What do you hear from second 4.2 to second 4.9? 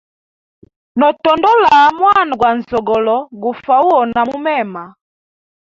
mumema.